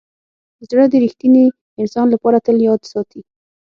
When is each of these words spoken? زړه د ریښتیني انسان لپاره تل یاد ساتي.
زړه 0.69 0.85
د 0.91 0.93
ریښتیني 1.03 1.45
انسان 1.81 2.05
لپاره 2.13 2.37
تل 2.45 2.57
یاد 2.67 2.81
ساتي. 2.91 3.21